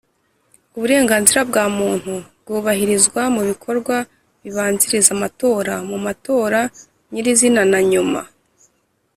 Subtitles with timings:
[0.75, 2.13] uburenganzira bwa Muntu
[2.43, 3.95] bwubahirizwa mu bikorwa
[4.43, 6.59] bibanziriza amatora mu matora
[7.11, 8.21] nyirizina na nyuma